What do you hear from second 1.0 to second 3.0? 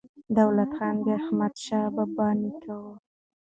د احمدشاه بابا نیکه و.